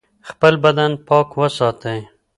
خپل 0.29 0.53
بدن 0.63 0.91
پاک 1.07 1.29
وساتئ. 1.39 1.99